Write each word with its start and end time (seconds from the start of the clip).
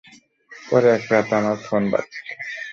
পরে, 0.51 0.87
এক 0.95 1.03
রাতে 1.11 1.33
আমার 1.39 1.57
ফোন 1.65 1.83
বাজছে। 1.91 2.19